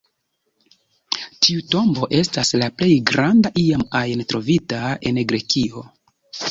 [1.47, 5.91] Tiu tombo estas la plej granda iam ajn trovita en Grekio.